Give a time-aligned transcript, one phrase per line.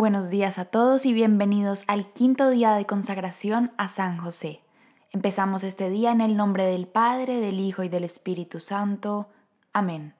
[0.00, 4.60] Buenos días a todos y bienvenidos al quinto día de consagración a San José.
[5.10, 9.26] Empezamos este día en el nombre del Padre, del Hijo y del Espíritu Santo.
[9.72, 10.14] Amén.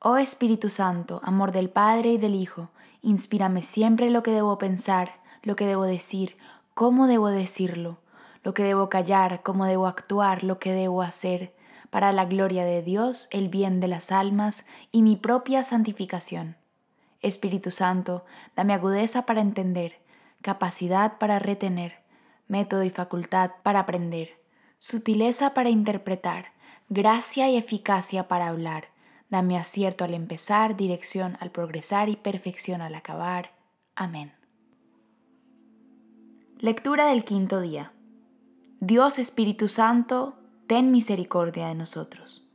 [0.00, 2.68] Oh Espíritu Santo, amor del Padre y del Hijo,
[3.00, 5.12] inspírame siempre lo que debo pensar,
[5.42, 6.36] lo que debo decir,
[6.74, 8.00] cómo debo decirlo,
[8.42, 11.54] lo que debo callar, cómo debo actuar, lo que debo hacer,
[11.88, 16.56] para la gloria de Dios, el bien de las almas y mi propia santificación.
[17.24, 18.24] Espíritu Santo,
[18.54, 19.98] dame agudeza para entender,
[20.42, 21.94] capacidad para retener,
[22.48, 24.38] método y facultad para aprender,
[24.78, 26.52] sutileza para interpretar,
[26.90, 28.88] gracia y eficacia para hablar.
[29.30, 33.52] Dame acierto al empezar, dirección al progresar y perfección al acabar.
[33.96, 34.32] Amén.
[36.58, 37.92] Lectura del quinto día.
[38.80, 42.50] Dios Espíritu Santo, ten misericordia de nosotros.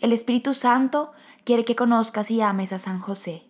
[0.00, 1.12] El Espíritu Santo
[1.44, 3.46] quiere que conozcas y ames a San José.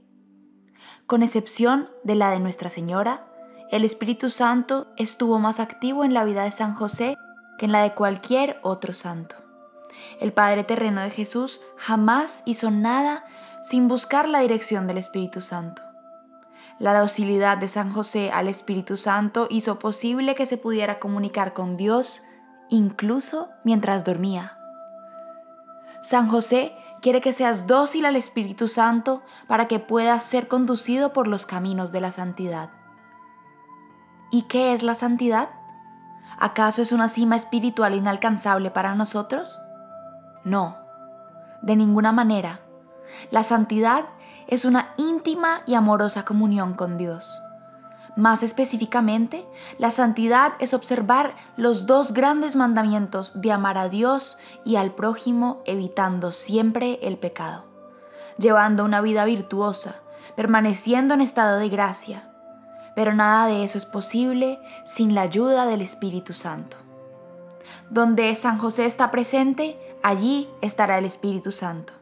[1.07, 3.27] Con excepción de la de Nuestra Señora,
[3.71, 7.17] el Espíritu Santo estuvo más activo en la vida de San José
[7.59, 9.37] que en la de cualquier otro santo.
[10.21, 13.25] El Padre terreno de Jesús jamás hizo nada
[13.63, 15.83] sin buscar la dirección del Espíritu Santo.
[16.79, 21.77] La docilidad de San José al Espíritu Santo hizo posible que se pudiera comunicar con
[21.77, 22.23] Dios
[22.69, 24.59] incluso mientras dormía.
[26.03, 31.27] San José quiere que seas dócil al Espíritu Santo para que puedas ser conducido por
[31.27, 32.71] los caminos de la santidad.
[34.31, 35.51] ¿Y qué es la santidad?
[36.39, 39.61] ¿Acaso es una cima espiritual inalcanzable para nosotros?
[40.45, 40.79] No,
[41.61, 42.61] de ninguna manera.
[43.31, 44.07] La santidad
[44.47, 47.39] es una íntima y amorosa comunión con Dios.
[48.17, 49.45] Más específicamente,
[49.79, 55.63] la santidad es observar los dos grandes mandamientos de amar a Dios y al prójimo
[55.67, 57.65] evitando siempre el pecado,
[58.39, 59.97] llevando una vida virtuosa,
[60.37, 62.31] permaneciendo en estado de gracia,
[62.95, 66.77] pero nada de eso es posible sin la ayuda del Espíritu Santo.
[67.91, 71.93] Donde San José está presente, allí estará el Espíritu Santo.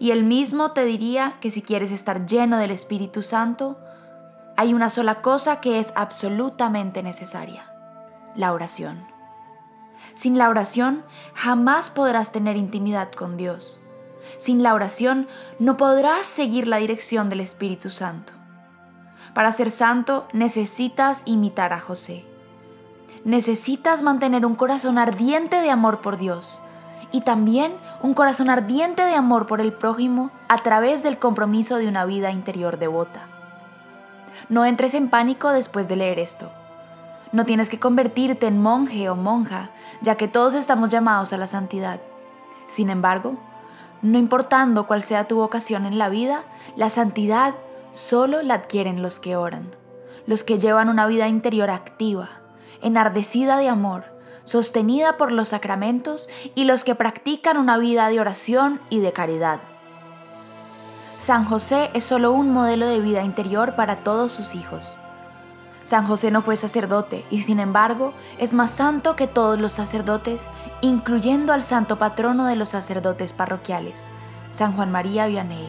[0.00, 3.78] Y él mismo te diría que si quieres estar lleno del Espíritu Santo,
[4.60, 7.64] hay una sola cosa que es absolutamente necesaria,
[8.34, 9.06] la oración.
[10.12, 13.80] Sin la oración jamás podrás tener intimidad con Dios.
[14.36, 15.28] Sin la oración
[15.58, 18.34] no podrás seguir la dirección del Espíritu Santo.
[19.32, 22.26] Para ser santo necesitas imitar a José.
[23.24, 26.60] Necesitas mantener un corazón ardiente de amor por Dios
[27.12, 27.72] y también
[28.02, 32.30] un corazón ardiente de amor por el prójimo a través del compromiso de una vida
[32.30, 33.39] interior devota.
[34.48, 36.50] No entres en pánico después de leer esto.
[37.32, 39.70] No tienes que convertirte en monje o monja,
[40.00, 42.00] ya que todos estamos llamados a la santidad.
[42.66, 43.36] Sin embargo,
[44.02, 46.42] no importando cuál sea tu vocación en la vida,
[46.74, 47.54] la santidad
[47.92, 49.74] solo la adquieren los que oran,
[50.26, 52.30] los que llevan una vida interior activa,
[52.82, 54.04] enardecida de amor,
[54.44, 59.60] sostenida por los sacramentos y los que practican una vida de oración y de caridad.
[61.20, 64.96] San José es solo un modelo de vida interior para todos sus hijos.
[65.82, 70.46] San José no fue sacerdote y sin embargo es más santo que todos los sacerdotes,
[70.80, 74.08] incluyendo al santo patrono de los sacerdotes parroquiales,
[74.50, 75.68] San Juan María Vianney.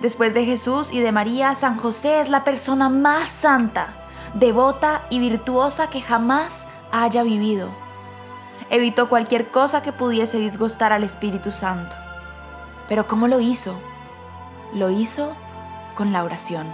[0.00, 3.88] Después de Jesús y de María, San José es la persona más santa,
[4.32, 7.68] devota y virtuosa que jamás haya vivido.
[8.70, 11.94] Evitó cualquier cosa que pudiese disgustar al Espíritu Santo.
[12.88, 13.74] Pero ¿cómo lo hizo?
[14.74, 15.32] Lo hizo
[15.94, 16.66] con la oración.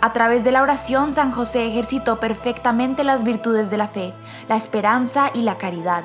[0.00, 4.12] A través de la oración, San José ejercitó perfectamente las virtudes de la fe,
[4.48, 6.02] la esperanza y la caridad,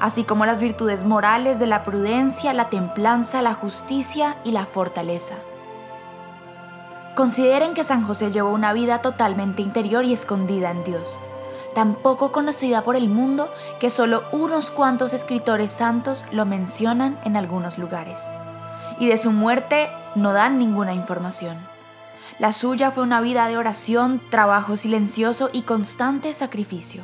[0.00, 5.34] así como las virtudes morales de la prudencia, la templanza, la justicia y la fortaleza.
[7.14, 11.18] Consideren que San José llevó una vida totalmente interior y escondida en Dios,
[11.74, 17.36] tan poco conocida por el mundo que solo unos cuantos escritores santos lo mencionan en
[17.36, 18.28] algunos lugares
[19.00, 21.58] y de su muerte no dan ninguna información.
[22.38, 27.02] La suya fue una vida de oración, trabajo silencioso y constante sacrificio,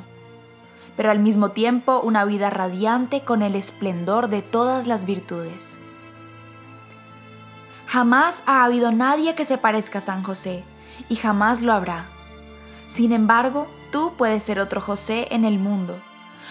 [0.97, 5.79] pero al mismo tiempo una vida radiante con el esplendor de todas las virtudes.
[7.87, 10.65] Jamás ha habido nadie que se parezca a San José,
[11.09, 12.07] y jamás lo habrá.
[12.87, 15.97] Sin embargo, tú puedes ser otro José en el mundo.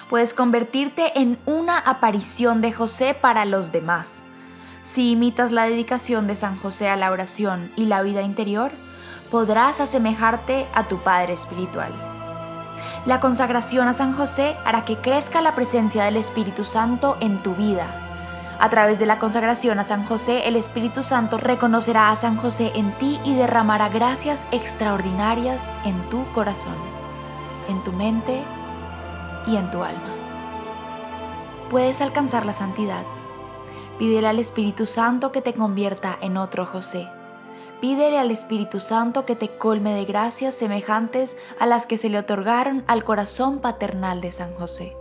[0.09, 4.25] Puedes convertirte en una aparición de José para los demás
[4.83, 8.71] si imitas la dedicación de San José a la oración y la vida interior,
[9.31, 11.91] podrás asemejarte a tu Padre Espiritual.
[13.06, 17.56] La consagración a San José hará que crezca la presencia del Espíritu Santo en tu
[17.56, 17.88] vida,
[18.59, 22.71] A través de la consagración a San José, el Espíritu Santo reconocerá a San José
[22.75, 26.75] en ti y derramará gracias extraordinarias en tu corazón,
[27.68, 28.41] en tu mente
[29.47, 30.13] y en tu alma.
[31.69, 33.03] Puedes alcanzar la santidad.
[33.99, 37.07] Pídele al Espíritu Santo que te convierta en otro José.
[37.79, 42.17] Pídele al Espíritu Santo que te colme de gracias semejantes a las que se le
[42.17, 44.95] otorgaron al corazón paternal de San José.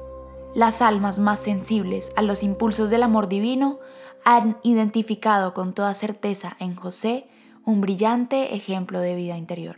[0.55, 3.79] Las almas más sensibles a los impulsos del amor divino
[4.25, 7.29] han identificado con toda certeza en José
[7.65, 9.77] un brillante ejemplo de vida interior.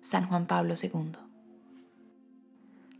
[0.00, 1.12] San Juan Pablo II.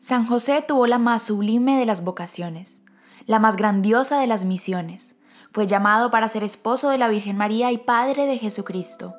[0.00, 2.84] San José tuvo la más sublime de las vocaciones,
[3.26, 5.15] la más grandiosa de las misiones.
[5.56, 9.16] Fue llamado para ser esposo de la Virgen María y padre de Jesucristo.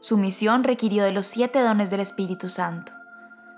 [0.00, 2.90] Su misión requirió de los siete dones del Espíritu Santo.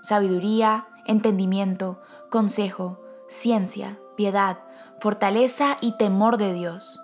[0.03, 4.59] Sabiduría, entendimiento, consejo, ciencia, piedad,
[4.99, 7.01] fortaleza y temor de Dios.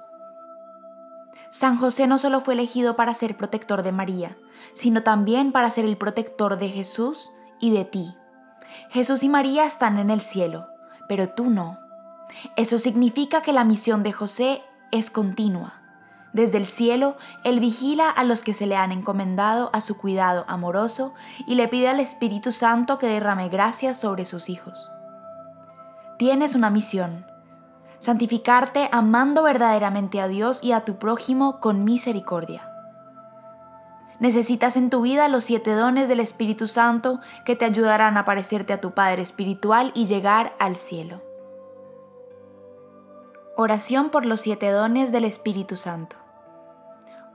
[1.50, 4.38] San José no solo fue elegido para ser protector de María,
[4.74, 8.14] sino también para ser el protector de Jesús y de ti.
[8.92, 10.68] Jesús y María están en el cielo,
[11.08, 11.80] pero tú no.
[12.56, 14.62] Eso significa que la misión de José
[14.92, 15.74] es continua.
[16.34, 20.46] Desde el cielo, Él vigila a los que se le han encomendado a su cuidado
[20.48, 21.14] amoroso
[21.48, 24.90] y le pide al Espíritu Santo que derrame gracias sobre sus hijos
[26.18, 27.26] tienes una misión,
[28.00, 32.70] santificarte amando verdaderamente a Dios y a tu prójimo con misericordia.
[34.20, 38.74] Necesitas en tu vida los siete dones del Espíritu Santo que te ayudarán a parecerte
[38.74, 41.27] a tu Padre Espiritual y llegar al cielo.
[43.60, 46.16] Oración por los siete dones del Espíritu Santo.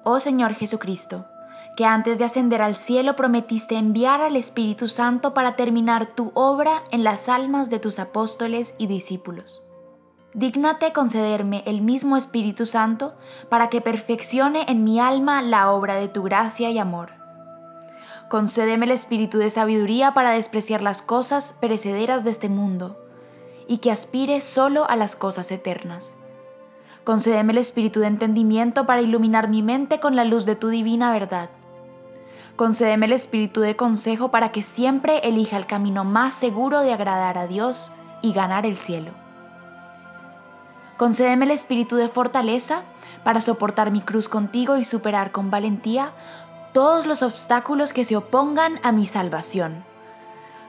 [0.04, 1.26] Oh Señor Jesucristo,
[1.76, 6.84] que antes de ascender al cielo prometiste enviar al Espíritu Santo para terminar tu obra
[6.92, 9.64] en las almas de tus apóstoles y discípulos.
[10.32, 13.14] Dígnate concederme el mismo Espíritu Santo
[13.48, 17.14] para que perfeccione en mi alma la obra de tu gracia y amor.
[18.28, 23.01] Concédeme el espíritu de sabiduría para despreciar las cosas perecederas de este mundo
[23.66, 26.16] y que aspire solo a las cosas eternas.
[27.04, 31.12] Concédeme el espíritu de entendimiento para iluminar mi mente con la luz de tu divina
[31.12, 31.50] verdad
[32.56, 37.38] Concédeme el espíritu de consejo para que siempre elija el camino más seguro de agradar
[37.38, 39.12] a Dios y ganar el cielo.
[40.98, 42.82] Concédeme el espíritu de fortaleza
[43.24, 46.12] para soportar mi cruz contigo y superar con valentía
[46.72, 49.84] todos los obstáculos que se opongan a mi salvación.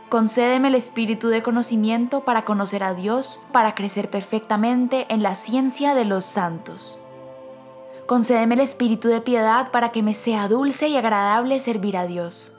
[0.10, 5.96] Concédeme el espíritu de conocimiento para conocer a Dios, para crecer perfectamente en la ciencia
[5.96, 7.00] de los santos.
[8.06, 12.54] Concédeme el espíritu de piedad para que me sea dulce y agradable servir a Dios.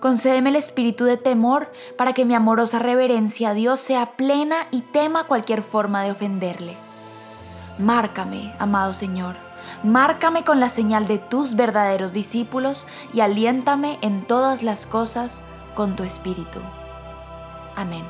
[0.00, 4.80] Concédeme el espíritu de temor para que mi amorosa reverencia a Dios sea plena y
[4.80, 6.76] tema cualquier forma de ofenderle.
[7.78, 9.36] Márcame, amado Señor,
[9.82, 15.42] márcame con la señal de tus verdaderos discípulos y aliéntame en todas las cosas
[15.78, 16.58] con tu espíritu.
[17.76, 18.02] Amén.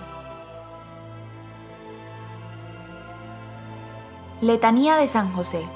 [4.41, 5.67] Letanía de San José.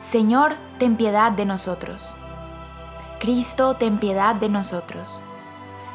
[0.00, 2.14] Señor, ten piedad de nosotros.
[3.18, 5.20] Cristo, ten piedad de nosotros.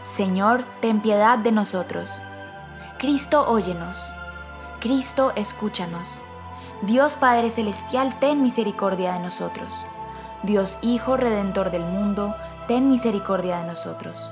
[0.04, 2.22] Señor, ten piedad de nosotros.
[3.00, 4.12] Cristo, óyenos.
[4.82, 6.22] Cristo, escúchanos.
[6.82, 9.74] Dios Padre Celestial, ten misericordia de nosotros.
[10.44, 12.36] Dios Hijo Redentor del mundo,
[12.68, 14.32] ten misericordia de nosotros.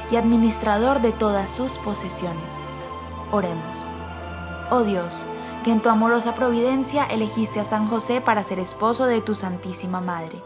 [0.11, 2.53] y administrador de todas sus posesiones.
[3.31, 3.77] Oremos.
[4.69, 5.25] Oh Dios,
[5.63, 10.01] que en tu amorosa providencia elegiste a San José para ser esposo de tu Santísima
[10.01, 10.41] Madre.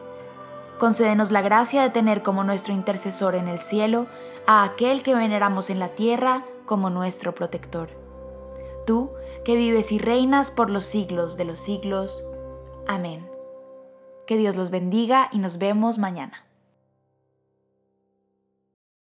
[0.79, 4.07] Concédenos la gracia de tener como nuestro intercesor en el cielo
[4.45, 8.05] a aquel que veneramos en la tierra como nuestro protector
[8.86, 9.12] tú
[9.43, 12.25] que vives y reinas por los siglos de los siglos.
[12.88, 13.27] Amén.
[14.25, 16.45] Que Dios los bendiga y nos vemos mañana.